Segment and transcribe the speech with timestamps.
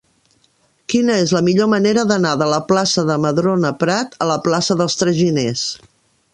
[0.93, 4.81] Quina és la millor manera d'anar de la plaça de Madrona Prat a la plaça
[4.83, 5.67] dels Traginers?